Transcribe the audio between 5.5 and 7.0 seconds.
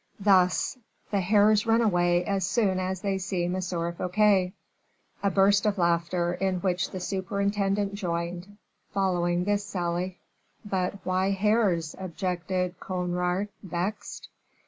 of laughter, in which the